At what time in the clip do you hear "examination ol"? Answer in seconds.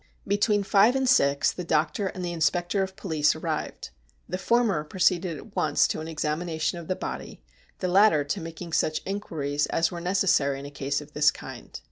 6.07-6.85